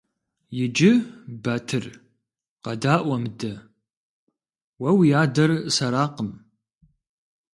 [0.63, 0.91] Иджы,
[1.43, 1.85] Батыр,
[2.63, 3.53] къэдаӀуэ мыдэ:
[4.81, 6.29] уэ уи адэр сэракъым.